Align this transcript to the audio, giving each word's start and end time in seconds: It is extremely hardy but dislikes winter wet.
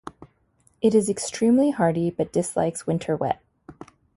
It 0.81 0.95
is 0.95 1.09
extremely 1.09 1.69
hardy 1.69 2.09
but 2.09 2.33
dislikes 2.33 2.87
winter 2.87 3.15
wet. 3.15 3.39